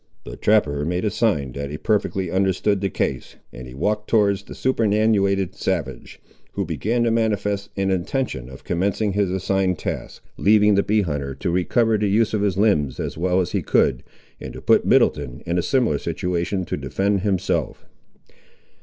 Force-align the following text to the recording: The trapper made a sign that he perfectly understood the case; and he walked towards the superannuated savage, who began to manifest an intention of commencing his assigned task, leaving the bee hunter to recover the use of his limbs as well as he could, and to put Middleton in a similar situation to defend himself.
The 0.23 0.35
trapper 0.35 0.83
made 0.83 1.05
a 1.05 1.11
sign 1.11 1.51
that 1.51 1.69
he 1.69 1.77
perfectly 1.77 2.31
understood 2.31 2.81
the 2.81 2.89
case; 2.89 3.35
and 3.53 3.67
he 3.67 3.75
walked 3.75 4.09
towards 4.09 4.41
the 4.41 4.55
superannuated 4.55 5.53
savage, 5.53 6.19
who 6.53 6.65
began 6.65 7.03
to 7.03 7.11
manifest 7.11 7.69
an 7.77 7.91
intention 7.91 8.49
of 8.49 8.63
commencing 8.63 9.13
his 9.13 9.29
assigned 9.29 9.77
task, 9.77 10.23
leaving 10.37 10.73
the 10.73 10.81
bee 10.81 11.01
hunter 11.03 11.35
to 11.35 11.51
recover 11.51 11.99
the 11.99 12.07
use 12.07 12.33
of 12.33 12.41
his 12.41 12.57
limbs 12.57 12.99
as 12.99 13.15
well 13.15 13.41
as 13.41 13.51
he 13.51 13.61
could, 13.61 14.01
and 14.39 14.53
to 14.53 14.61
put 14.63 14.85
Middleton 14.85 15.43
in 15.45 15.59
a 15.59 15.61
similar 15.61 15.99
situation 15.99 16.65
to 16.65 16.77
defend 16.77 17.19
himself. 17.21 17.85